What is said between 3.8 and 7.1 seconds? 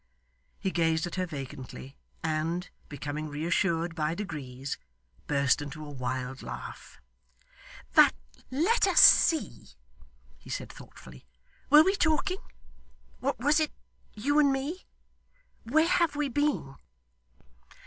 by degrees, burst into a wild laugh.